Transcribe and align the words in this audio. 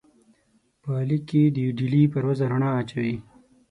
په 0.81 0.91
لیک 1.09 1.23
کې 1.29 1.41
د 1.55 1.57
ډهلي 1.77 2.03
پر 2.13 2.23
وضع 2.29 2.45
رڼا 2.51 2.69
اچوي. 2.81 3.15